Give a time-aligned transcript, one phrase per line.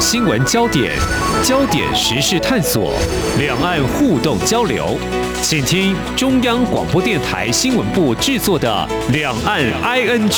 [0.00, 0.98] 新闻焦点、
[1.44, 2.94] 焦点时事探索、
[3.38, 4.96] 两岸互动交流，
[5.42, 10.30] 请听中央广播电台新闻部制作的《两岸 ING》。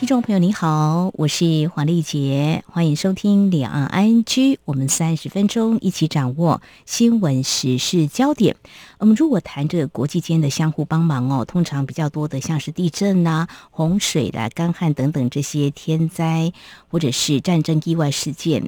[0.00, 8.56] 听众朋友你好，我是黄丽杰，欢迎收听两岸 ING，我们三十分钟一起掌握新闻时事焦点。
[8.98, 16.52] 我们如果谈这个国际间的相互帮忙哦，通常比较多的像是地震啦、洪水啦、干旱等等这些天灾，
[16.88, 18.62] 或者是战争意外事件，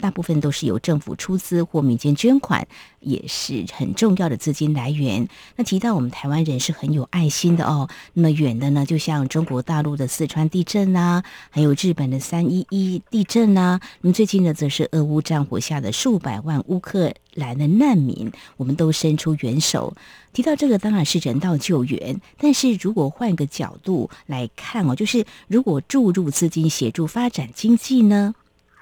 [0.00, 2.66] 大部分都是由政府出资或民间捐款，
[2.98, 5.28] 也是很重要的资金来源。
[5.54, 19.94] 那提到我们台湾人是很有爱心的哦，那么远的呢，就像中国大陆的四川地震啊，还有日本的三一一地震啊，那么最近呢，则是俄乌战火下的数百万乌克兰的难民，我们都伸出援手。
[20.32, 28.34] 提到这个，当然是人道救援，但是如果换个角度来看哦，就是如果注入资金协助发展经济呢？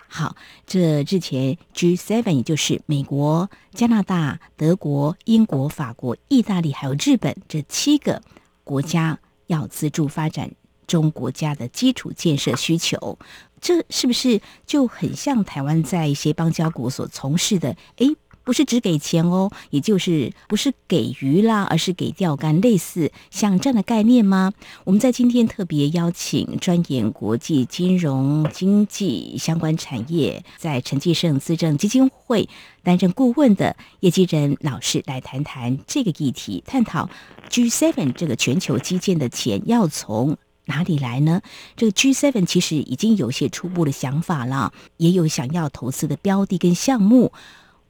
[0.08, 8.22] 好，这之前 G7，也就是美国、加拿大、德国、英国、法国、意大利还有日本这七个
[8.62, 10.50] 国家要资助发展
[10.86, 13.18] 中国家的基础建设需求，
[13.60, 17.76] 这是不是就很像台湾在一些邦交国所从事的？
[17.96, 18.14] 诶，
[18.46, 24.52] 不是只给钱哦，也就是不是给鱼啦，而是给钓竿，类似像这样的概念吗？
[24.84, 32.48] 我们在今天特别邀请专研国际金融经济相关产业，在陈继胜资政基金会
[32.84, 37.10] 担任顾问的叶基仁老师来谈谈这个议题，探讨
[37.50, 41.42] G7 这个全球基建的钱要从哪里来呢？
[41.76, 47.32] 这个 G7 其实已经有些初步的想法了，也有想要投资的标的跟项目。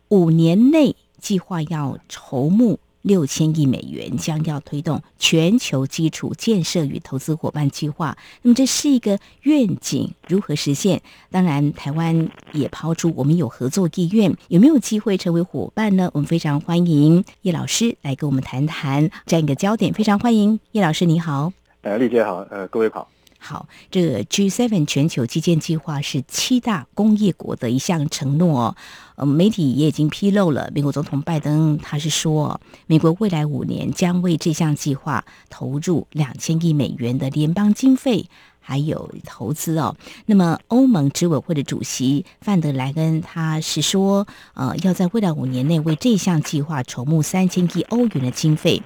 [0.09, 8.17] 五年内计划要筹募六千亿美元，将要推动全球基础建设与投资伙伴计划。
[8.43, 11.03] 那么这是一个愿景，如何实现？
[11.31, 16.11] 当然，台湾也抛出我们有合作意愿，有没有机会成为伙伴呢？
[16.15, 19.93] 我们非常欢迎叶老师来跟我们谈谈这样一个焦点。
[19.93, 21.53] 非常欢迎叶老师，你好。
[21.83, 23.09] 呃，丽姐好，呃，各位好。
[23.49, 28.77] 好，这个 G7 全球基建计划是七大工业国的一项承诺哦。
[29.15, 38.27] 呃，媒体也已经披露了，美国总统拜登他是说，美国未来五年将为这项计划投入两千亿美元的联邦经费，
[38.59, 39.95] 还有投资哦。
[40.27, 48.83] 那么，欧盟执委会的主席范德莱恩他是说，呃，要在未来五年内为这项计划筹募三千亿欧元的经费。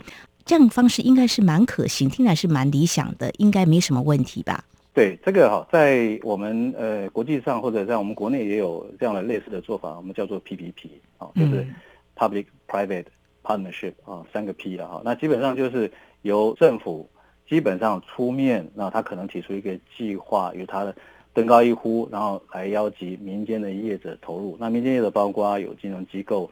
[0.51, 4.65] 这样方式应该是蛮可行，听来是蛮理想的，应该没什么问题吧？
[4.93, 11.65] 对，这个哈，在我们呃国际上或者在我们国内也有这样的类似的做法，我们叫做 PPP 啊，就是
[12.17, 13.05] Public Private
[13.45, 15.01] Partnership 啊，三个 P 了哈。
[15.05, 15.89] 那基本上就是
[16.23, 17.09] 由政府
[17.49, 20.93] 基本上出面，那他可能提出一个计划，由他的
[21.33, 24.57] 登高一呼，然后来邀集民间的业者投入。
[24.59, 26.51] 那民间业者包括有金融机构。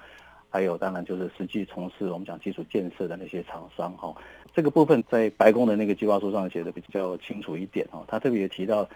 [0.51, 4.15] 还有，当然就是实际从事我们讲基础建设的那些厂商哈，
[4.55, 8.03] 这个部分在白宫的那个计划书上写的比较清楚一点哈。
[8.09, 8.89] 他特别提到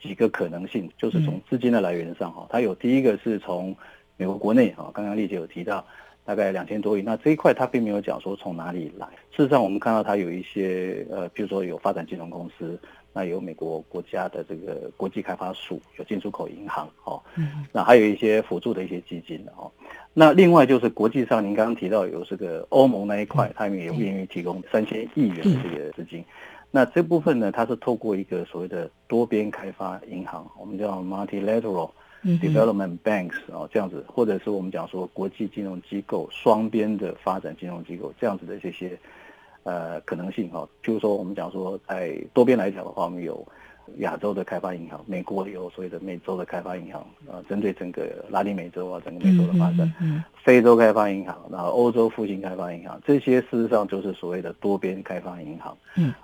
[0.00, 3.76] 几个可能性，就是从资金的来源上哈，它有第一个是从
[4.16, 5.84] 美国国内哈，刚刚丽姐有提到
[6.24, 9.06] 大概两千多亿，那这一块它并没有讲说从哪里来。
[9.30, 12.78] 事实上，我们看到它有一些呃，比如说有发展金融公司。
[13.12, 17.20] 那有美国国家的这个国际开发署，有进出口银行，哦，
[17.72, 19.68] 那还有一些辅助的一些基金的哦。
[20.12, 26.24] 那另外就是国际上，您刚刚提到有这个欧盟那一块，他们也愿意提供三千亿元的这个资金。
[26.70, 31.90] 那这部分呢，它是透过一个所谓的多边开发银行，我们叫 multilateral
[32.24, 38.98] development banks 哦，这样子，或者是我们讲说国际金融机构双边的发展金融机构这样子的这些。
[39.62, 43.46] 呃，可能性哈，譬如说我们讲说，在多边来讲的话，我们有
[43.98, 49.92] 亚洲的开发银行，美国有所谓的美洲的开发银行，呃，针对整个拉丁美洲啊，整个美洲的发展，
[50.44, 55.76] 非洲开发银行，然后欧洲复兴开发银行，这些事实上就是所谓的多边开发银行。
[55.96, 56.14] 嗯，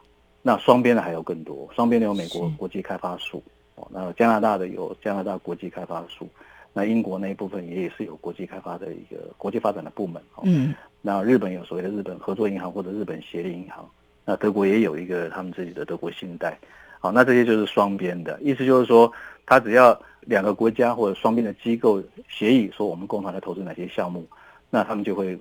[0.42, 3.42] 那双边的还有更多，双边的有美国国际开发署，
[3.74, 6.28] 哦，那加拿大的有加拿大国际开发署，
[6.72, 10.22] 那英国那一部分也是有国际开发的一个国际发展的部门。
[10.42, 10.74] 嗯。
[11.02, 13.88] 那日本有所谓的日本合作银行或者日本协力银行，
[14.24, 16.58] 那德国也有一个他们自己的德国信贷，
[17.06, 19.12] 好，那这些就是双边的意思，就是说，
[19.46, 24.26] 他只要两个国家或者双边的机构协议说我们共同来投资哪些项目，
[24.70, 25.38] 那他们就会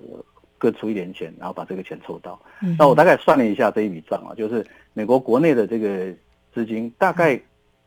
[0.58, 2.40] 各出一点钱，然后把这个钱凑到。
[2.78, 6.14] 那我大概算了一下这一笔账啊，就是美国国内的这个
[6.54, 7.40] 资金大概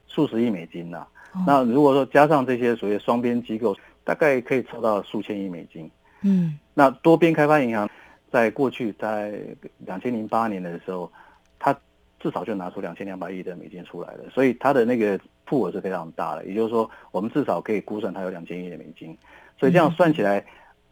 [0.08, 1.08] 数十亿美金呐，
[1.48, 3.74] 那如果说加上这些所谓双边机构，
[4.04, 5.90] 大概可以凑到数千亿美金。
[6.22, 7.90] 嗯，那多边开发银行
[8.30, 9.40] 在过去在
[9.78, 11.10] 两千零八年的时候，
[11.58, 11.74] 它
[12.20, 16.46] 至少就拿出两千两百亿的美金出来了，所以它的那个铺额是非常大的。
[16.46, 19.18] 也就是说，我们至少可以估算它有两千亿的美金，
[19.60, 20.46] 所以这样算起来，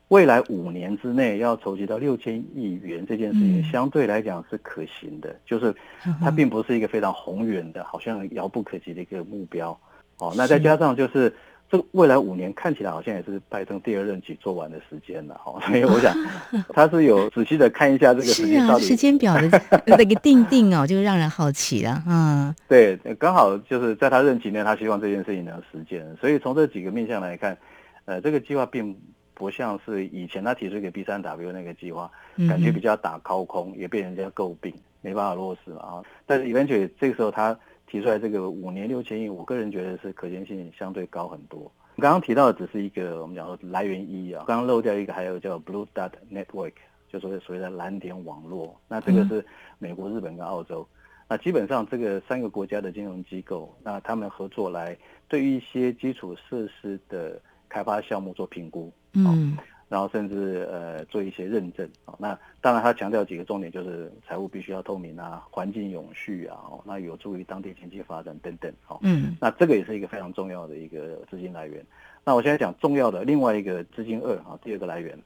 [0.08, 5.76] 未来五年之内要筹集到六千亿元这件事情，相对来讲是可行的，就是
[6.22, 9.78] 它并不是一个非常宏远的，好像遥不可及的一个目标。
[10.20, 11.34] 哦，那再加上就是。
[11.70, 16.16] 这未来五年看起来好像也是拜登第二任期做完的时间了哈， 所以我想
[16.74, 22.02] 他是有仔细的看一下这个时间到底时间表的 那个定定哦，就让人好奇了。
[22.08, 26.06] 嗯，对，刚好就是在他任期内，他希望这件事情能实现。
[26.22, 27.58] 所以从这几个面向来看，
[28.06, 28.98] 呃，这个计划并
[29.34, 32.10] 不像是以前他提出给 B 三 W 那个计划，
[32.48, 36.02] 感觉比较打高空，也被人家诟病，没办法落实了啊。
[36.26, 37.58] 但是 eventually 这个时候他。
[37.88, 41.72] 提出来这个五年六千亿，我个人觉得是可行性相对高很多。
[41.98, 46.74] 刚刚提到的只是一个我们讲说来源一啊，刚刚漏掉一个，还有叫 Blue Dot Network，
[47.12, 48.80] 就所谓所谓的蓝点网络。
[48.88, 49.44] 那这个是
[49.80, 50.88] 美国、日本跟澳洲。
[51.28, 54.96] 那基本上这个三个国家的金融机构，那他们合作来
[55.28, 58.92] 对于一些基础设施的开发项目做评估。
[59.14, 59.58] 嗯。
[59.90, 71.86] 然后甚至呃做一些认证啊，那当然他强调几个重点，就是财务必须要透明啊，环境永续啊，哦，那有助于当地经济发展等等，哦，嗯，那这个也是一个非常重要的一个资金来源。
[72.26, 75.18] 那我现在讲重要的另外一个资金二啊，第二个来源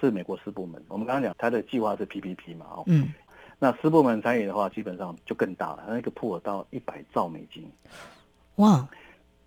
[0.00, 0.82] 是美国私部门。
[0.88, 3.08] 我们刚刚讲它的计划是 PPP 嘛，哦，嗯，
[3.58, 7.64] 那私部门参与的话，基本上就更大了，那个破到一百兆美金，
[8.56, 8.88] 哇。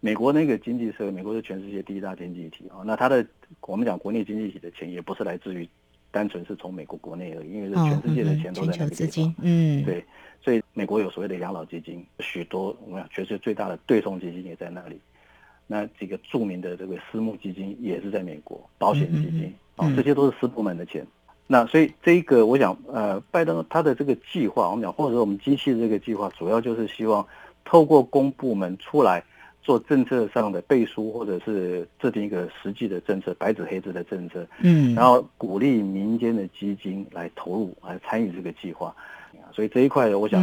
[0.04, 2.82] 美国那个经济社，美国是全世界第一大经济体啊。
[2.84, 3.24] 那它的
[3.62, 5.70] 我们讲国内经济体的钱，也不是来自于
[6.10, 9.36] 单纯是从美国国内而已，因为是全世界的钱都在那个地方。
[9.44, 10.04] 嗯，对，
[10.44, 15.00] 所以美国有所谓的养老基金，许多我们讲全世界最大的对冲基金也在那里。
[15.68, 21.06] 那几个著名的这个私募基金也是在美国，保险基金啊，这些都是私部门的钱。
[21.46, 27.24] 那所以这一个，我想呃，拜登他的这个计划，我们讲或者说我们机器这个计划，主要就是希望
[27.64, 29.24] 透过公部门出来。
[29.62, 38.96] 做政策上的背书，或者是制定一个实际的政策，白纸黑字的政策，嗯，然后鼓励民间的基金来投入，来参与这个计划，
[39.54, 40.42] 所以这一块，我想，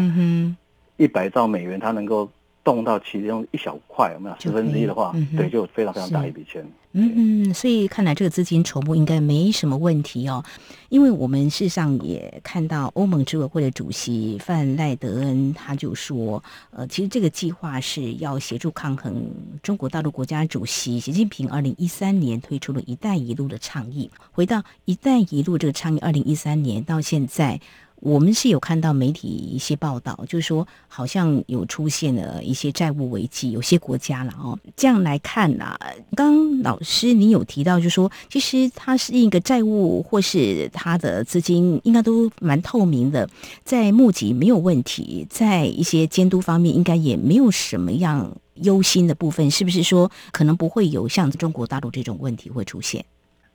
[0.97, 2.31] 一百兆美元，它能够。
[2.65, 4.37] 动到其中一小块，有没有？
[4.39, 6.63] 十分之一的话，对，就非常非常大一笔钱。
[7.01, 7.13] 嗯
[7.51, 10.45] 嗯，所以看来这个资金筹募应该没什么问题哦。
[10.89, 19.23] 因为我们事实上也看到欧盟执委会的主席范赖德恩他就说，呃，其实这个计划是要协助抗衡
[19.63, 24.11] 中国大陆国家主席习近平二零一三年推出了一带一路的倡议。
[24.33, 27.61] 回到一带一路这个倡议，二零一三年到现在。
[28.01, 34.59] 我们是有看到媒体一些报道，就是说好像有出现了一些债务危机，有些国家了哦。
[34.77, 35.77] 这样来看呢，
[36.15, 43.29] 刚老师你有提到，就是说其实它是一个债务或是它的资金应该都蛮透明的，
[43.65, 53.05] 在募集没有问题，在一些监督方面应该也没有什么样忧心的部分，是不是说可能不会有像中国大陆这种问题会出现？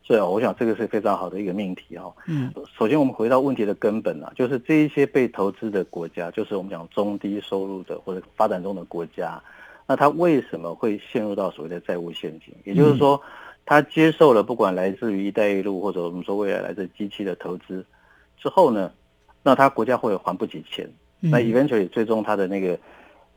[0.05, 2.13] 是啊，我想这个是非常好的一个命题哈。
[2.27, 9.41] 嗯，首先我们回到问题的根本啊，就是这一些被投资的国家，就是我们讲中低收入的或者发展中的国家，
[9.87, 12.53] 那他为什么会陷入到所谓的债务陷阱？
[12.65, 13.21] 也就是说，
[13.65, 17.85] 他接受了不管来自于“一带一路”或者我们说未来来自机器的投资
[18.37, 18.91] 之后呢，
[19.41, 20.85] 那他国家会还不起钱，
[21.21, 22.77] 那 eventually 最终他的那个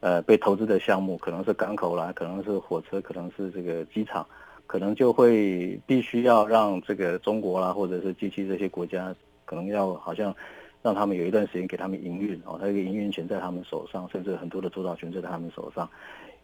[0.00, 4.26] 呃被投资的项目可能是港口啦，可能是火车，可能是这个机场。
[4.66, 10.34] 可能就会必须要让这个中国啦，或者是 G 七这些国家，可能要好像
[10.82, 15.88] 让他们有一段时间给他们营运哦，他一个营运权在他们手上，甚至很多的主导权在他们手上，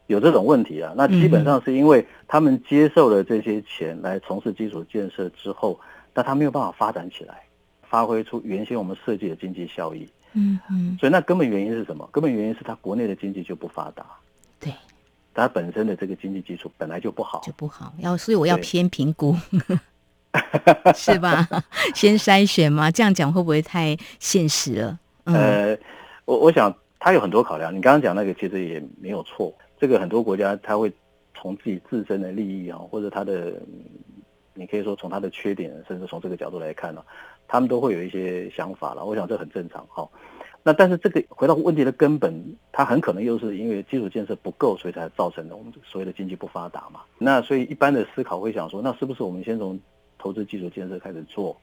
[0.07, 0.95] 有这种问题啊。
[0.97, 5.79] 那基本上是因为他们接受了这些钱来从事基础建设之后，
[6.13, 7.43] 但他没有办法发展起来，
[7.83, 10.09] 发挥出原先我们设计的经济效益。
[10.35, 10.97] 嗯嗯。
[10.99, 12.09] 所以那根本原因是什么？
[12.13, 14.07] 根本原因是他国内的经济就不发达。
[14.61, 14.73] 对。
[15.35, 19.35] 它本身的这个经济基础本来就不好，就不好，要所以我要偏评估，
[20.95, 21.49] 是吧？
[21.95, 24.99] 先筛选嘛，这样讲会不会太现实了？
[25.25, 25.77] 呃，
[26.25, 29.53] 我我想它有很多考量，你刚刚讲那个其实也没有错。
[29.79, 30.93] 这个很多国家它会
[31.35, 33.55] 从自己自身的利益啊，或者它的，
[34.55, 37.03] 你可以说从它的缺点，甚至从这个角度来看呢，
[37.49, 39.05] 他们都会有一些想法了。
[39.05, 40.09] 我想这很正常，哈。
[40.65, 47.01] 那但是这个回到问题的根本，它很可能又是因为基础建设不够，所以才造成的我们所谓的经济不发达嘛。
[47.19, 49.79] 那所以一般的思考会想说，那是不是我们先从
[50.19, 51.57] 投资基础建设开始做，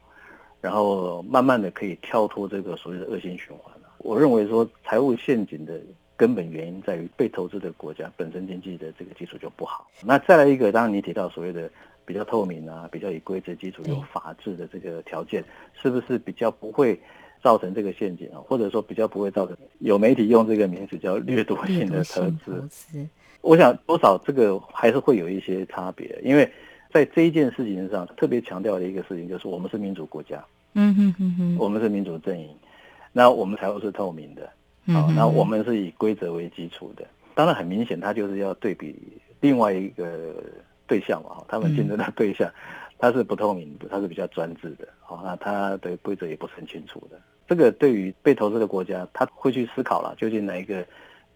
[0.59, 3.87] 然后慢慢的可以跳脱这个所谓的恶性循环呢？
[3.99, 5.79] 我认为说财务陷阱的
[6.17, 9.87] 根本原因在于被投资的国家本身经济的这个基础就不好。
[10.03, 11.71] 那再来一个，当然你提到所谓的
[12.03, 15.41] 比较透明啊，比较以规则基础、有法治的这个条件，
[15.73, 16.99] 是不是比较不会？
[17.41, 23.07] 造成这个陷阱啊，或者说比较不会造成有媒体用这个名词叫掠夺性的投资。
[23.41, 26.51] 我想多少这个还是会有一些差别，因为
[26.91, 30.43] 在这一件事情上特别强调的一个事情就是我们是民主国家，
[30.73, 32.49] 嗯哼哼哼，我们是民主阵营，
[33.13, 34.49] 那我们财务是透明的，
[34.93, 37.05] 好，那我们是以规则为基础的。
[37.33, 38.93] 当然很明显，他就是要对比
[39.39, 40.43] 另外一个
[40.85, 42.51] 对象嘛，他们竞争的对象。
[42.99, 47.19] 它是不透明的，它是比较专制的，好，那它的规则也不是很清楚的。
[47.47, 50.85] 这个对于被投资的国家，他会去思考了，究竟哪一个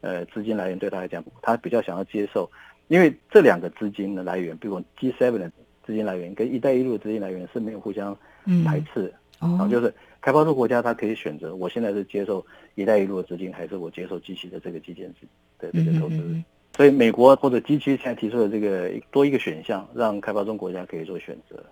[0.01, 2.47] 呃资金来源对他来讲，他比较想要接受，
[2.87, 5.51] 因为这两个资金的来源，比如 G7 的
[5.83, 8.15] 资金来源跟一带一路的资金来源是没有互相
[8.63, 9.91] 排斥，哦，就是
[10.21, 15.11] 开发中国家他可以选择，我现在是接受一带一路的资金，还是我接受机器的这个基建
[15.57, 16.43] 的这个投资。
[16.75, 21.63] 所以，美国或者 g 区现在提出的这个多一个选项，让开发中国家可以做选择。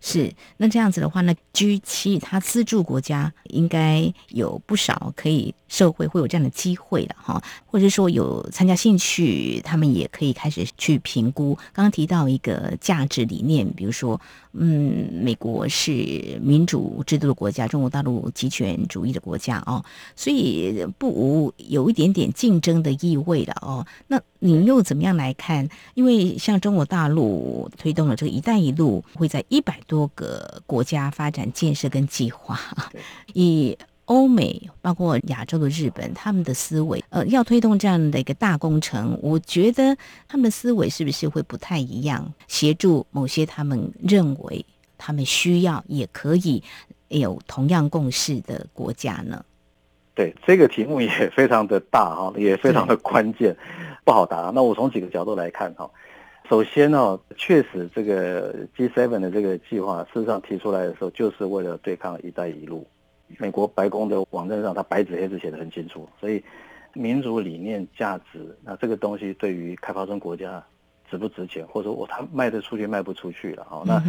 [0.00, 11.54] 是，那这样子的话呢，G 七它资助国家应该有不少可以社会会有这样的机会的哈，或者说有参加兴趣，他们也可以开始去评估。
[11.72, 14.20] 刚刚提到一个价值理念，比如说，
[14.56, 19.84] 嗯，美国是民主制度的国家，中国大陆集权主义的国家哦，
[20.14, 23.84] 所以不无有一点点竞争的意味了哦。
[24.06, 25.68] 那你又怎么样来看？
[25.94, 32.58] 因为像中国大陆推动了这个“一带一路”，会在一百多个国家发展建设跟计划。
[33.32, 39.96] 以欧美包括亚洲的日本，他们的思维，呃，要推动这样的一个大工程，我觉得
[40.28, 42.32] 他们的思维是不是会不太一样？
[42.46, 44.64] 协助某些他们认为
[44.98, 46.62] 他们需要也可以
[47.08, 49.44] 有同样共识的国家呢？
[50.14, 53.56] 对这个题目也非常的 大哈，也非常的关键。
[54.04, 54.52] 不好答。
[54.54, 55.90] 那我从几个角度来看哈，
[56.48, 62.86] 首先呢，确实这个 G7 的这个计划，事实上提出来的时候，就是为了对抗“一带一路”。
[63.38, 66.08] 美国白宫的网站上，它白纸黑字写的很清楚。
[66.20, 66.42] 所以，
[66.92, 70.64] 民主理念、价值，那这个东西对于开发中国家
[71.10, 73.82] 值不值钱，或者说我它卖得出去卖不出去了哈。
[73.86, 74.02] 那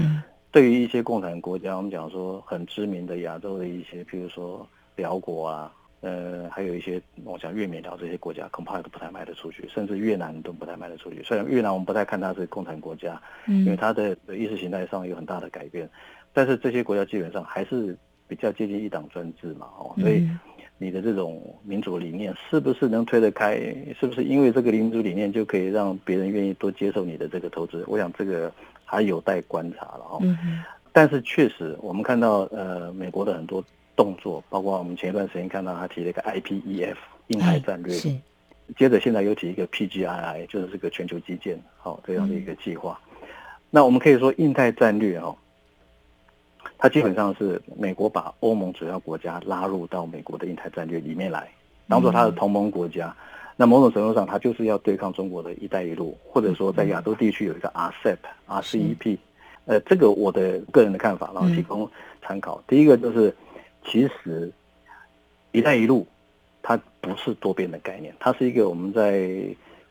[0.51, 5.73] 对于一些共产国家，我们讲说很知名的亚洲的一些，譬如说辽国啊。
[6.01, 11.23] 呃，还有一些我想越缅辽这些国家，恐怕都不太卖得出去，甚至越南都不太卖得出去。
[11.23, 15.89] 虽然越南我们不太看它是共产国家，嗯，因为它的意识形态上有很大的改变，
[16.31, 20.27] 但是这些国家基本上还是比较接近一党专制嘛，哦，所以
[20.77, 23.55] 你的这种民主理念是不是能推得开？
[23.99, 27.83] 是不是因为这个民主理念就可以让别人愿意多接受你的这个投资？
[27.87, 28.51] 我想这个
[28.83, 30.19] 还有待观察了哦。
[30.21, 33.63] 嗯，但是确实我们看到呃，美国的很多。
[33.97, 38.13] 动作包括我们前一段时间看到他提了一个 IPEF 印太战略，是，
[38.75, 42.99] 接着现在又提一个 PGII，就是这个全球基建好这样的一个计划。
[43.69, 45.33] 那我们可以说印太战略哦，
[46.77, 51.49] 它基本上是美国把欧盟主要国家拉入到美国的印太战略里面来，
[51.87, 53.15] 当做它的同盟国家。
[53.55, 58.17] 那某种程度上，它就是要对抗中国的一带一路，或者说在亚洲地区有一个 RCEP、
[58.47, 59.17] RCEP。
[59.65, 61.89] 呃，这个我的个人的看法，然后提供
[62.21, 62.63] 参考。
[62.67, 63.35] 第一个就是。
[63.87, 64.51] 其实
[65.53, 66.07] ，“一带一路”
[66.63, 69.29] 它不是多边的概念，它是一个我们在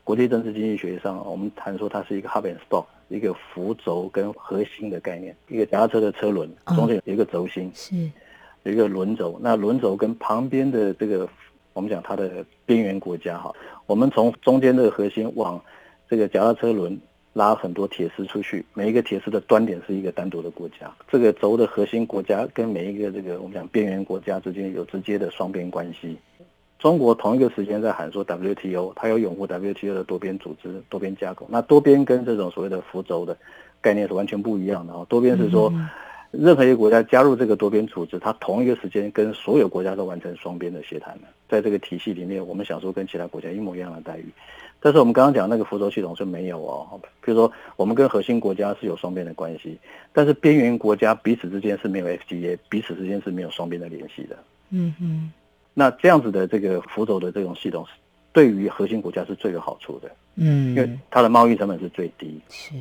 [0.03, 5.35] 国际政治经济学上，我们谈说它是一个 hub and spoke，一个浮轴跟核心的概念。
[5.47, 7.95] 一个脚踏车的车轮中间有一个轴心，是
[8.63, 9.39] 有一个轮轴。
[9.41, 11.27] 那轮轴跟旁边的这个，
[11.73, 13.53] 我们讲它的边缘国家哈，
[13.85, 15.63] 我们从中间这个核心往
[16.09, 16.99] 这个脚踏车轮。
[17.35, 20.89] 拉很多铁丝出去，每一个铁丝的端点是一个单独的国家。
[21.09, 26.17] 这个轴的核心国家跟每一个这个我们讲边缘国家之间有直接的双边关系。
[26.85, 31.47] 中国同一个时间在喊说 WTO，它有拥护 WTO 的多边组织、多边架构。
[31.49, 33.35] 那多边跟这种所谓的浮轴的
[33.81, 35.03] 概念是完全不一样的哦。
[35.09, 35.73] 多边是说，
[36.29, 41.27] 任何一个国家加入这个多边组织，它同一个时间跟所有国家都完成双边的协谈的。
[41.49, 44.25] 在这个体系里面，我们享受跟其他国家一模一样的待遇。
[44.79, 49.75] 但是我们刚刚讲那个福州系统是没有哦，比如说我们跟核心国家是有双边的关系，
[50.13, 54.37] 但是边缘国家彼此之间是没有 FTA，彼此之间是没有双边的联系的。
[54.69, 55.31] 嗯哼，
[55.75, 57.85] 那这样子的这个福州的这种系统，
[58.31, 60.09] 对于核心国家是最有好处的。
[60.35, 62.41] 嗯，因为它的贸易成本是最低。
[62.49, 62.73] 是，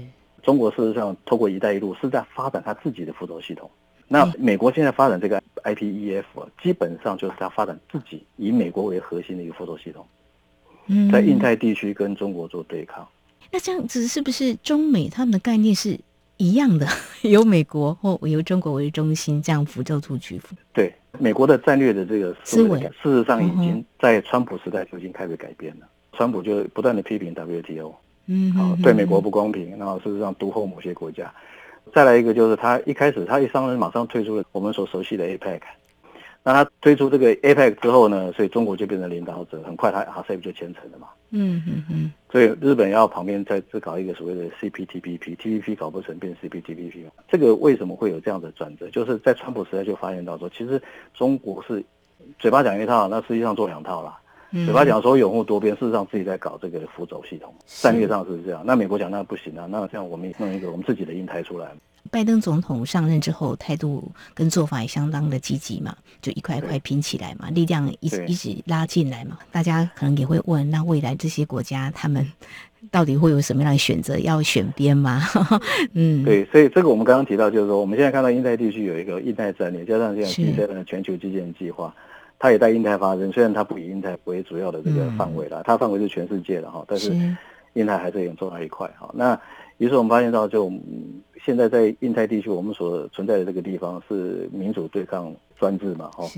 [0.43, 3.71] 中国事实上透过“一带一路”是在发展它自己的福州系统。
[4.09, 6.25] 那美国现在发展这个 IPEF，
[6.63, 10.07] 基本上就是它发展自己以美国为核心的一个福州系统。
[11.11, 13.09] 在印太地区跟中国做对抗，
[13.51, 15.99] 那这样子是不是中美他们的概念是
[16.37, 16.87] 一样的？
[17.23, 20.41] 由美国或由中国为中心，这样辅助出去？
[20.73, 25.87] 对，美国的战略的这个思维，事实上已经在川普时代就已经开始改变了。
[26.13, 27.95] 川普就不断的批评 WTO，
[28.27, 31.33] 嗯，好，对美国不公平，然后事实上独后某些国家。
[31.93, 35.61] 再来一个就是他一开始他一上任马上退出了我们所熟悉的 APEC。
[36.47, 41.09] 那他推出这个 APEC 之后呢，所以中国就变成领导者，很快他 RCEP 就签成了嘛。
[41.31, 42.13] 嗯嗯嗯。
[42.31, 47.13] 所以日本要旁边再自搞一个所谓的 CPTPP，TPP 搞不成变 CPTPP 嘛？
[47.29, 48.91] 这个为什么会有这样的转折？
[48.91, 50.81] 就是在川普时代就发现到说，其实
[51.15, 51.83] 中国是
[52.39, 54.21] 嘴巴讲一套，那实际上做两套啦。
[54.65, 58.63] 嘴巴讲说拥护多边，事实上自己在搞这个辅走系统，战略上是这样。
[58.65, 61.69] 那美国讲那不行啊，那这样我们弄一个我们自己的印台出来。
[62.11, 69.39] 拜登总统上任之后，态度跟做法也相当的积极嘛，就一块一块拼起来嘛，力量一一直拉进来嘛。
[69.51, 72.25] 大家可能也会问，那未来这些国家他们
[72.91, 74.19] 到底会有什么样的选择？
[74.19, 75.23] 要选边吗？
[75.95, 81.93] 嗯，对，所以这个我们刚刚提到，就是说我们现在看到印太地区有一个印太战略，加上这样新的全球基建计划。
[82.45, 87.11] 它也在印太发生，虽然它不以印太为主要的这个范围了，它范围是全世界的哈，但是
[87.73, 89.11] 印太还是很重要一块哈。
[89.15, 89.41] 那
[89.79, 90.71] 于是我们发现到，就
[91.43, 96.29] 现在在印太地区，我们所存在的这个地方是民主对抗专制嘛哈。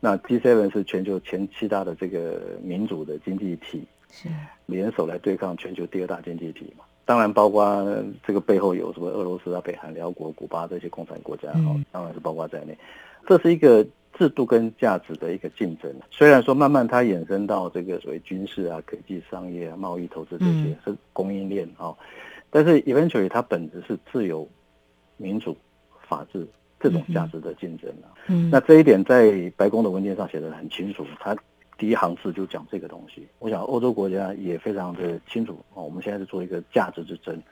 [0.00, 4.30] 那 G7 是全球前七大的这个民主的经济体，是
[4.64, 6.84] 联手来对抗全球第二大经济体嘛。
[7.04, 7.86] 当然包括
[8.26, 12.74] 这个背后有什么俄罗斯啊、北韩、辽国、古巴这些共产国家哈，当然是包括在内。
[13.26, 13.86] 这是一个。
[14.18, 21.94] 制度跟价值的一个竞争，虽然说慢慢它衍生到这个所谓军事啊、科技、商业啊、贸易、投资这些是供应链啊，
[22.50, 24.46] 但是 eventually 它本质是自由、
[25.16, 25.56] 民主、
[26.06, 26.46] 法治
[26.78, 28.12] 这种价值的竞争啊。
[28.28, 31.34] 嗯，那这一点在白宫的文件上写的很清楚，它
[31.78, 33.26] 第一行字就讲这个东西。
[33.38, 37.42] 我想欧洲国家也非常的清楚啊，我们现在是做一个价值之争。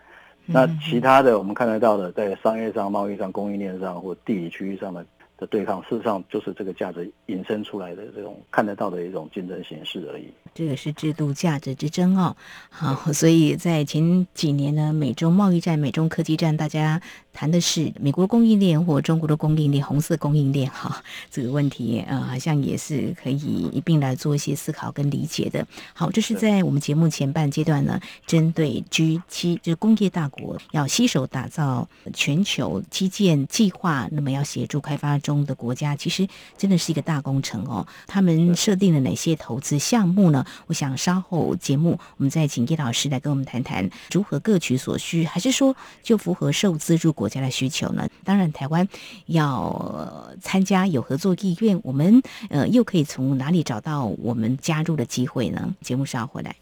[0.44, 5.04] 那其他的我们看得到的，在商业上、贸易上、供应链上或地理区域上的。
[5.40, 10.28] 的对抗，事实上就是这个价值引申出来的这种看得到的一种竞争形式而已。
[10.54, 12.36] 这个是制度价值之争哦。
[12.68, 17.00] 好，所以在前几年呢，美中贸易战、美中科技战，大家
[17.32, 25.66] 谈的是美国供应链或中国的供应链、红色供应链哈这个问题呃，好像也是可以一并来做一些思考跟理解的。
[25.94, 35.16] 好，这是在我们节目前半阶段呢，针对 G 七就是工业大国要携手打造全球基建计划，那么要协助开发。
[35.29, 36.26] 中中的国家其实
[36.58, 37.86] 真的是一个大工程哦。
[38.08, 40.44] 他们设定了哪些投资项目呢？
[40.66, 48.08] 我想稍后节目我们再请叶老师来跟我们谈谈如何各取所需，还是说就符合受资助国家的需求呢？
[48.24, 48.88] 当然，台湾
[49.26, 55.74] 要参加有合作意愿，我们呃又可以从哪里找到我们加入的机会呢？
[55.80, 56.56] 节目稍后回来。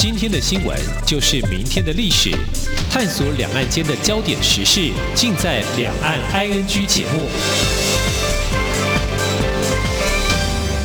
[0.00, 0.74] 今天的新闻
[1.06, 2.30] 就是明天的历史，
[2.90, 7.20] 探索两岸间的焦点时事，尽在《两岸 ING》节目。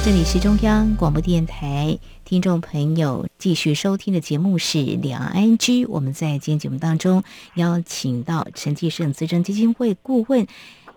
[0.04, 5.58] 这里是中央广播电台，听众朋友继续收听的节目是《两岸 ING》。
[5.88, 7.24] 我们在今天节目当中
[7.54, 10.46] 邀请到陈继胜资政基金会顾问。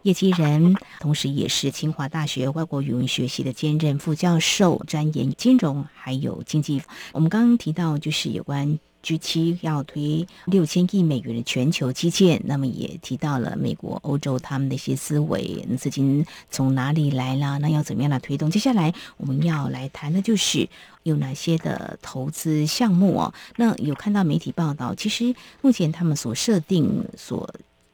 [0.02, 6.80] 叶基仁，同时也是清华大学外国语文学系的兼任副教授，专研金融还有经济。
[7.12, 17.58] 我们刚刚提到，就是有关 G 七要推六千亿美元的全球基建，那么也提到了美国、欧洲他们的一些思维，资金从哪里来啦？
[17.58, 18.50] 那要怎么样来推动？
[18.50, 20.68] 接下来我们要来谈的就是
[21.02, 23.34] 有哪些的投资项目哦。
[23.56, 27.52] 那有看到媒体报道，其实目前他们所设定所。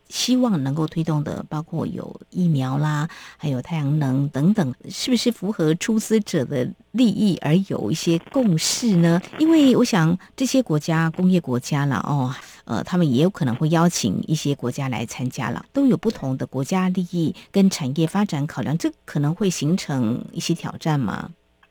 [0.09, 9.21] 希望能够推动的，包括有疫苗啦，还有太阳能等等，是不是符合出资者的利益而有一些共识呢？
[9.39, 12.33] 因为我想这些国家工业国家了哦，
[12.65, 21.31] 呃，他们也有可能会邀请一些国家来参加了，都有不同的国家利益跟产业发展考量，这可能会形成一些挑战吗？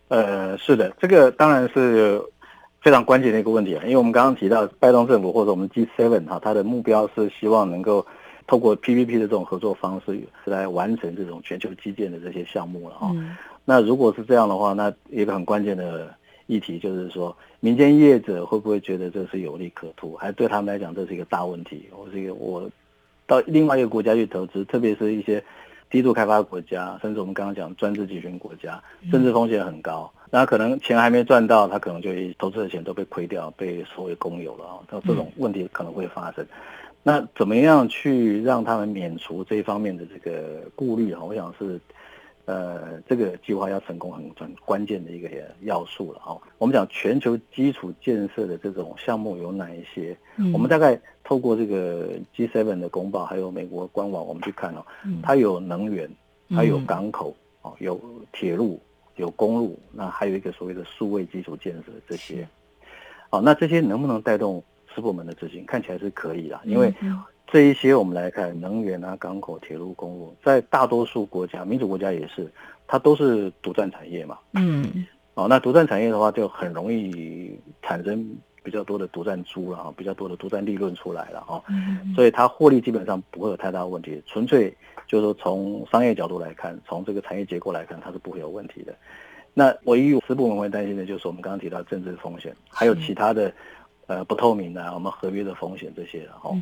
[0.10, 2.22] 呃，是的，这个当然是
[2.82, 8.06] 非常关键的一个问题啊，因为我们刚刚提到拜登政府或者我们 G7 哈，它的目标是希望能够。
[8.45, 13.15] 透过 PPP 的这种合作方式来完成这种全球基建的这些项目了哈。
[13.65, 16.13] 那如果是这样的话，那一个很关键的
[16.47, 21.88] 议题就是说，民间业者会不会觉得这是有利可图，还对他们来讲这是一个大问题？
[21.91, 22.69] 我是一个我
[23.25, 25.41] 到另外一个国家去投资，特别是一些
[25.89, 34.79] 低度开发国家，甚至我们刚刚讲专制集权国家，甚至风险很高，那可能钱还没赚到，他可能就投资的钱都被亏掉，被所谓公有了啊。
[34.91, 36.45] 那这种问题可能会发生。
[37.05, 41.21] 那怎么样去让他们免除这一方面的这个顾虑啊？
[41.21, 41.77] 我想是，
[42.45, 45.29] 呃，这个计划要成功很很关键的一个
[45.63, 46.39] 要素了哈。
[46.57, 50.15] 我们讲全球基础建设的这种项目有哪一些？
[50.53, 54.85] 我们大概透过这个 G7 的公报，还有美国官网，我们去看哦，
[55.21, 56.09] 它有能源，
[56.51, 57.99] 它有港口哦，有
[58.31, 58.79] 铁路，
[59.17, 62.47] 有公路，那还有一个所谓的数位基础建设这些，
[63.29, 64.63] 好，那这些能不能带动？
[64.93, 66.93] 师部门的资金看起来是可以啦，因为
[67.45, 72.51] 这一些我们来看，能源啊、港口、铁路、公路，在大多数国家，民主国家也是，
[72.88, 74.39] 它都是独占产业嘛。
[74.53, 81.62] 嗯，哦，那独占产业的话，就很容易产生比较多的独占租了哈，比较多的独占利润出来了哈。
[81.69, 84.75] 嗯所以它获利基本上不会有太大的问题，纯粹
[85.06, 88.95] 就是说从商业角度来看，从这个产业结构来看，它是不会有问题的。
[89.53, 93.53] 那唯一私部门会担心的就是我们刚刚提到政治风险，还有其他的
[94.07, 96.55] 呃不透明的、啊、我们合约的风险这些，然后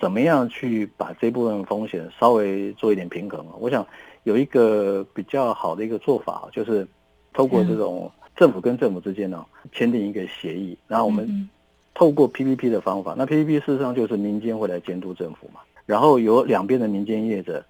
[0.00, 3.40] 怎么样去把这部分风险稍微做一点平衡？
[3.48, 3.54] 啊？
[3.58, 3.86] 我想
[4.24, 6.86] 有一个比较好的一个做法，就是
[7.32, 11.48] 透过这种政府跟政府之间呢签订一个协议，然后我们嗯
[11.94, 17.64] 透过 PPP 的方法，那 PPP 事实上就是民间会来监督政府嘛，然后由两边的民间业者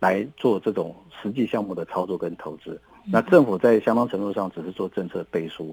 [0.00, 5.72] 来做这种实际项目的操作跟投资，那政府在相当程度上只是做政策背书，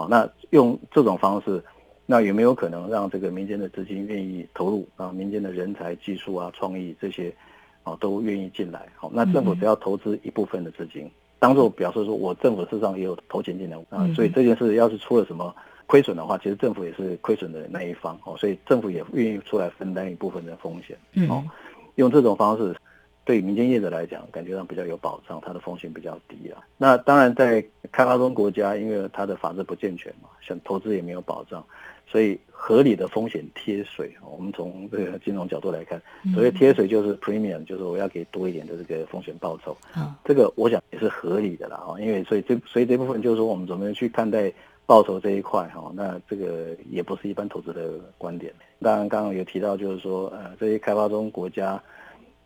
[0.00, 1.62] 好，那用这种方式，
[2.06, 5.12] 那有没有可能让这个民间的资金愿意投入啊？
[5.12, 7.30] 民间的人才、技术啊、创意这些，
[7.82, 15.54] 啊，都愿意进来，好，那政府只要投资一部分的资金，当做表示说我政府事实上也有投钱进来啊，所以这件事要是出了什么。
[15.86, 20.96] 亏损的话，其实政府也是亏损的那一方哦，所以政府也愿意出来分担一部分的风险
[21.28, 21.44] 哦。
[21.96, 22.72] 用这种方式，
[23.30, 26.66] 对民间业者来讲，感觉上比较有保障，它的风险比较低啊。
[26.76, 31.64] 那当然，在开发中国家，因为它的法制不健全嘛，像投资也没有保障，
[32.08, 34.12] 所以合理的风险贴水。
[34.28, 36.02] 我们从这个金融角度来看，
[36.34, 39.76] 所谓贴水就是 premium，就是我要给多一点的这个风险报酬。
[39.92, 44.52] 好，这个我想也是合理的啦哈，因为所以这所以这部分就是说我们怎么去看待。
[44.86, 48.52] 报酬这一块哈，那这个也不是一般投资的观点。
[48.82, 51.80] 当然，刚刚有提到，就是说，呃，这些开发中国家，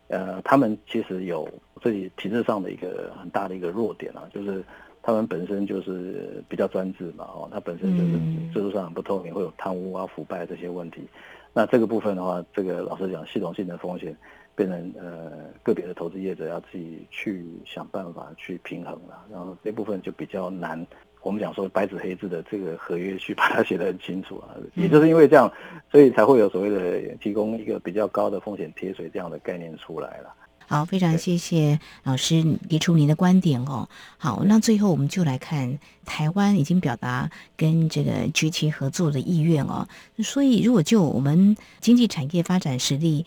[0.07, 1.49] 呃，他们其实有
[1.81, 4.63] 自己体制上的一个很大的一个弱点啊，就是
[5.01, 11.07] 他们本身就是比较专制嘛，哦，他本身就是制度上很不透明，会有贪污啊、腐败这些问题。
[11.53, 14.15] 那这个部分的话，这个老实讲，系统性的风险
[14.55, 15.31] 变成呃
[15.63, 20.85] 个别的投资业者要自己去想办法去平衡了，然后这部分就比较难。
[21.25, 25.51] 我们讲说白纸黑字的这个合约去把它写得很清楚啊，也就是因为这样，
[25.91, 30.31] 所以才会有所谓的提供一个比较高的风险贴水这样的概念出来了。
[30.67, 33.89] 好，非常谢谢老师提出您的观点哦。
[34.19, 39.87] 好，那最后我们就来看台湾已经表达跟这个 G 七合作的意愿哦，
[40.19, 43.25] 所以如果就我们经济产业发展实力，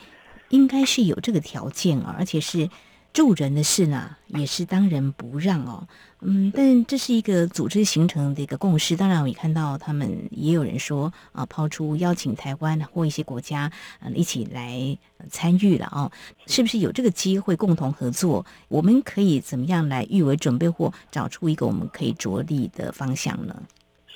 [0.51, 2.69] 应该是有这个条件啊，而且是。
[3.13, 5.89] 助人的事呢，也是当仁不让哦。
[6.21, 8.97] 嗯，但这是一个组织形成的一个共识。
[8.97, 14.97] 当然，我也看到他们也有人说啊，抛出邀请台湾或一些国家呃一起来
[15.31, 16.11] 参与了哦。
[16.47, 18.45] 是不是有这个机会共同合作？
[18.69, 23.63] 我们可以怎么样来预为准备或找出一个我们可以着力的方向呢？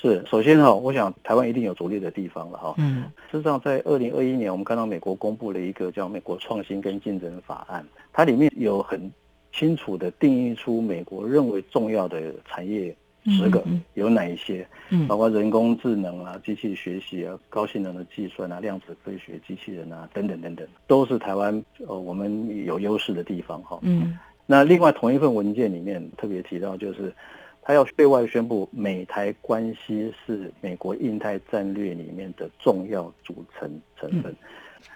[0.02, 2.74] 是，首先哈，我想台湾一定有着力的地方了哈。
[2.76, 7.80] 嗯，事实上，在二零二一年，我们看到美国公布了一个叫《美国创新跟竞争法案》，
[8.12, 9.00] 它里面有很
[9.52, 12.92] 清楚的定义出美国认为重要的产业
[13.26, 13.62] 十个
[13.94, 23.78] 有哪一些，嗯，包括人工智能啊、机器学习啊、高性能的计算啊、量子科学、机器人啊等等等等，都是台湾呃我们有优势的地方哈。
[23.82, 27.14] 嗯，那另外同一份文件里面特别提到，就是
[27.62, 34.35] 他要对外宣布美台关系是美国印太战略里面的重要组成成分。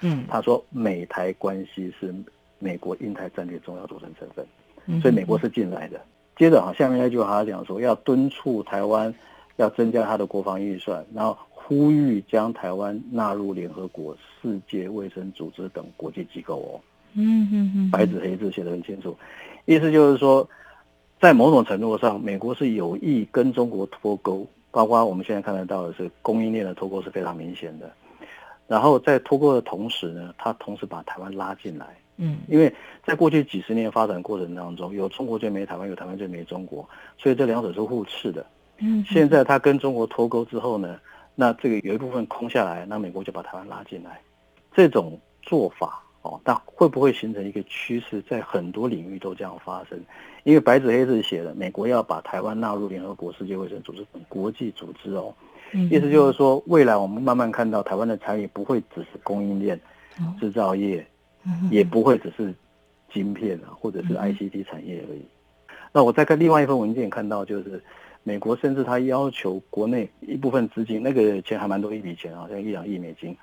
[0.00, 2.12] 嗯，他说美台关系是
[2.58, 4.44] 美国印太战略重要组成成分，
[4.86, 6.00] 嗯所以美国是进来的。
[6.36, 9.14] 接着哈，下面那句话他讲说，要敦促台湾
[9.56, 16.80] 要增加他的国防预算，然后呼吁将台湾纳入联合国、世界卫生组织等国际机构哦。
[17.14, 19.16] 嗯嗯嗯，白纸黑字写得很清楚，
[19.64, 20.46] 意思就是说，
[21.20, 27.90] 在某种程度上，美国是有意跟中国脱钩，包括我们现在看得到的是供应链的脱钩是非常明显的。
[28.66, 31.86] 然后在脱钩的同时呢，它同时把台湾拉进来。
[32.18, 32.72] 嗯，因为
[33.04, 38.44] 在过去几十年发展过程当中，有中国就没台湾，有台湾就没中国，所以这两者是互斥的。
[38.78, 40.98] 嗯，现在它跟中国脱钩之后呢，
[41.34, 44.20] 那这个有一部分空下来，那美国就把台湾拉进来，
[44.74, 49.98] 这种做法哦，那会不会形成一个趋势，在很多领域都这样发生？
[50.46, 55.34] 因为白纸黑字写的，美国要把台湾纳入联合国、世界卫生组织等国际组织哦，
[55.90, 59.78] 意思就是说，未来我们慢慢看到台湾的产业不会只是供应链、
[60.40, 61.06] 制造业。
[61.70, 62.52] 也不会只是
[63.12, 65.22] 晶片啊，或者是 ICT 产业而已。
[65.92, 67.80] 那我再看另外一份文件，看到就是
[68.24, 73.36] 美国甚至他要求国内一部分资金，那个钱还蛮多一笔钱好，像一两亿美金，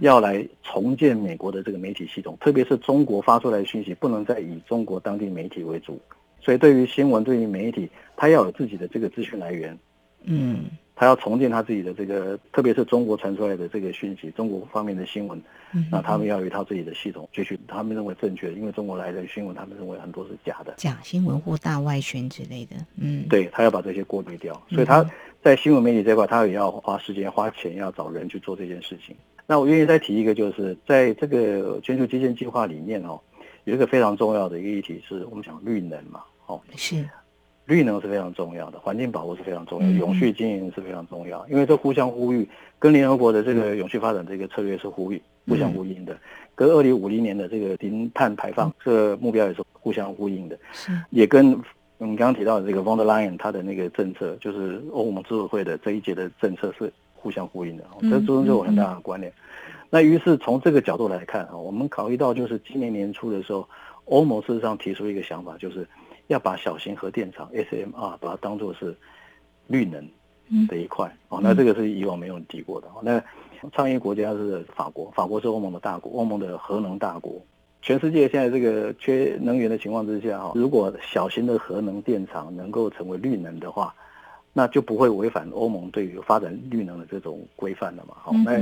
[0.00, 6.00] 要来重建美国的这个媒体系统，特别是中国发出来的讯息不能再以中国当地媒体为主，
[6.46, 9.76] 所以对于新闻、对于媒体，他要有自己的这个资讯来源。
[10.22, 15.42] 嗯，他要重建他自己的这个，特别是中国传出来的这个讯息，中国方面的新闻，
[15.90, 22.76] 那他们要有一套自己的系统，继续他们认为正确，因为中国来的新闻，他们认为很多是假的，假新闻或大外宣之类的。
[22.96, 25.04] 嗯，对他要把这些过滤掉，所以他
[25.42, 29.16] 在新闻媒体这块，他也要花时间、花钱，要找人去做这件事情。
[29.48, 33.20] 那我愿意再提一个，就是在这个全球基建计划里面哦，
[33.66, 37.04] 有一个非常重要的一个议题，是我们讲绿能嘛，哦，是。
[37.64, 42.48] 绿能是非常重要的，环境保护是非常重要，永续经营是非常重要，因为这互相呼吁，
[42.78, 46.16] 跟联合国的这个永续发展这个策略是呼吁、互相呼应的，
[46.54, 50.92] 跟二零五零年的这个零碳排放这个目标也是互相呼应的，是。
[51.10, 51.60] 也跟
[51.98, 59.32] 我们刚刚提到的这个 von der Leyen 他的那个政策，就是欧盟执委会的这一届的政策是互相呼应的，这之中就有很大的关联。
[59.90, 63.68] 那于是从这个角度来看啊，我们考虑到就是今年年初的时候，
[64.06, 65.86] 欧盟事实上提出一个想法，就是。
[66.28, 68.96] 要把小型核电厂 SMR 把它当做是
[69.68, 70.04] 绿能
[70.66, 72.88] 的一块哦，那这个是以往没有提过的。
[73.00, 73.22] 那
[73.70, 77.40] 倡议国家是法国，法国是欧盟的大国，欧盟的核能大国。
[77.80, 83.94] 全世界现在这个缺能源的情况之下哈，如果小型的核能电厂能够成为绿能的话，
[84.58, 88.14] 那就不会违反欧盟对于发展绿能的这种规范了嘛。
[88.16, 88.58] 好，那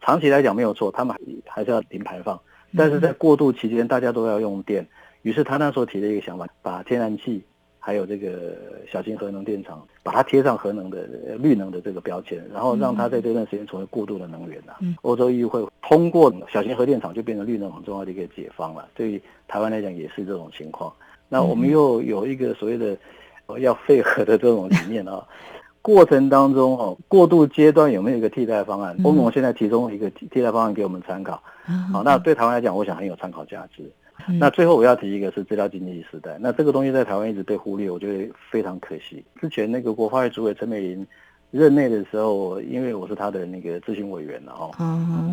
[0.00, 1.14] 长期来讲没有错，他们
[1.46, 2.40] 还是要零排放，
[2.74, 4.86] 但是在过渡期间，大家都要用电。
[5.20, 7.44] 于是他那时候提了一个想法，把天然气
[7.78, 8.56] 还有这个
[8.90, 11.06] 小型核能电厂，把它贴上核能的
[11.38, 14.72] 绿能的这个标签，然后让它在这段时间成为过渡的能源呐。
[15.02, 18.88] 欧洲议会通过小型核电厂就变成绿能很重要的一个解方了。
[18.94, 20.90] 对于台湾来讲也是这种情况。
[21.28, 22.96] 那我们又有一个所谓的
[23.58, 25.26] 要配合的这种理念啊，
[25.82, 28.96] 过程当中哦，过渡阶段有没有一个替代方案？
[29.04, 31.42] 欧盟现在提供一个替代方案给我们参考。
[31.92, 33.82] 好，那对台湾来讲，我想很有参考价值。
[34.38, 39.22] 那最后我要提一个是资料经济时代，那这个东西在台湾一直被忽略，我觉得非常可惜。
[39.40, 41.06] 之前那个国发会主委陈美玲
[41.50, 44.70] 任内的时候，因为我是他的那个咨询委员了哦，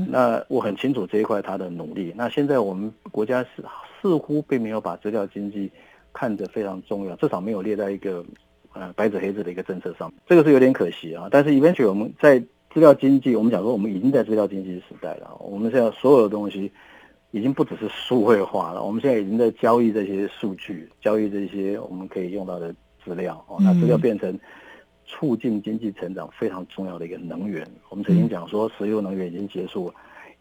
[0.10, 2.12] 那我很清楚这一块他的努力。
[2.18, 3.64] 那现在我们国家是
[4.02, 5.72] 似乎并没有把资料经济
[6.14, 8.24] 看着非常重要，至少没有列在一个
[8.74, 11.28] 呃白纸黑字的一个政策上，这个是有点可惜啊。
[11.32, 12.40] 但是 eventually 我们在
[12.74, 16.72] 资料经济，我们讲说我们已经在资料经济时代了，我们现在所有的东西。
[17.34, 23.56] 已经不只是数位化了，我们现在已经在交易这些数据，交易这些我们可以用到的资料哦。
[23.62, 24.38] 那资料变成
[25.06, 27.66] 促进经济成长非常重要的一个能源。
[27.88, 29.94] 我们曾经讲说，石油能源已经结束，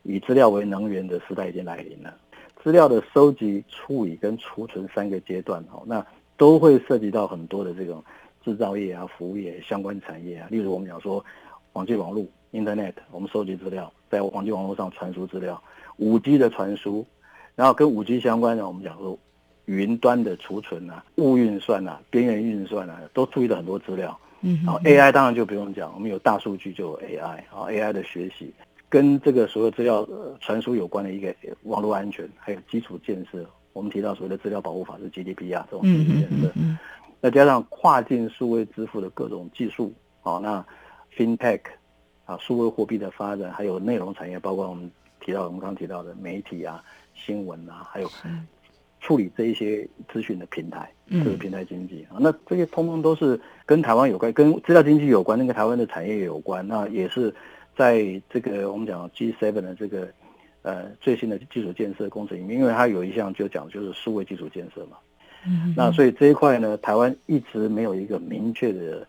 [0.03, 2.13] 以资料为能源的时代已经来临了。
[2.63, 6.05] 资料的收集、处理跟储存三个阶段哦，那
[6.37, 8.05] 都会涉及到很多的这种
[8.45, 10.49] 制造业啊、服务业相关产业啊。
[10.51, 11.25] 例如我们讲说，
[11.73, 15.63] 网际网络 （Internet），我们收集资料，在网际网络上传输资料。
[15.97, 17.07] 五 G 的传输，
[17.55, 19.19] 然后跟五 G 相关的，我们讲说
[19.67, 24.19] 云端的储存啊、物运算啊、边缘运算啊，都注意了很多资料。
[24.41, 28.51] 嗯，然后 AI 当然就不用讲，我们有大数据就有 AI 啊，AI 的学习
[28.91, 30.07] 跟这个所有资料
[30.41, 33.49] 传输有关的一个网络安全，还有基础建设。
[33.73, 36.53] 我们提到所谓的资料保护法是 GDPR 这种基础建设，
[37.23, 40.63] 那加上跨境数位支付的各种技术，好，那
[41.17, 41.61] FinTech
[42.27, 44.91] 啊，数位货币的发展，还有内容产业，包括我们。
[45.23, 46.83] 提到我们刚刚提到的媒体啊、
[47.15, 48.11] 新闻啊，还有
[49.03, 56.67] 处理这一些资讯的平台，这个平台经济啊，那这些通通都是跟台湾有关，跟资料经济有关，那个台湾的产业有关。
[56.67, 57.33] 那也是
[57.81, 60.07] 在这个我们讲 G7 的这个
[60.61, 64.99] 呃最新的基础建设工程里面，因为它有一项就讲就是数位基础建设嘛。
[65.47, 65.73] 嗯。
[65.75, 69.07] 那所以这一块呢，台湾一直没有一个明确的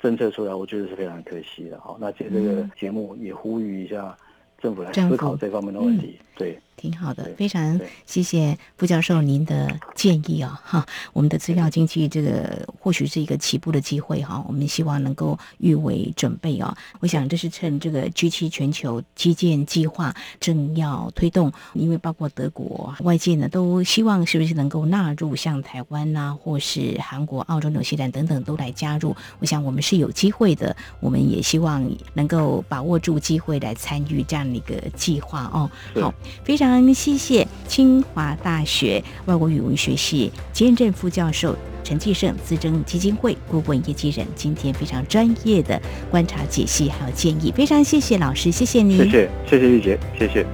[0.00, 1.78] 政策出来，我觉得是非常可惜的。
[1.80, 4.16] 好，那借这个节目也呼吁一下。
[4.62, 6.58] 政府来思考这方面的问题，对。
[6.76, 10.60] 挺好的，非常谢谢傅教授您的建议啊！
[10.64, 16.76] 哈，我们的资料经济这个或许是一个起步的机会哈，我们希望能够预为准备啊。
[17.00, 29.16] 我想这是趁这个 G 七全球基建计划正要推动，因为包括德国外界呢都希望是不是能够纳入像台湾呐，或是韩国、澳洲、纽西兰等等都来加入。
[29.38, 35.70] 我想我们是有机会的，我们也希望能够把握住机会来参与这样的一个计划哦。
[36.00, 36.12] 好，
[36.44, 36.63] 非常。
[36.64, 45.78] 非常谢谢清华大学外国语文学系兼任副教授陈继胜资政基金会顾问业绩人，今天非常专业的
[46.10, 50.46] 观察解析还有建议，非常谢谢老师，谢谢您，谢谢谢谢玉洁，谢谢。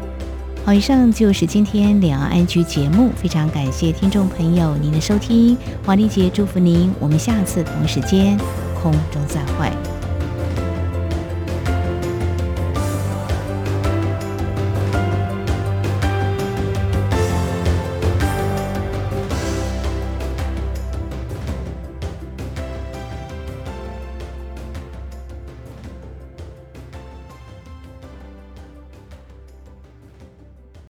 [0.64, 8.37] 好，以上就是今天两岸安居节目，非常感谢听众朋友您的收听，黄丽杰祝福您，我们下次同时间
[8.83, 9.70] 空中再会。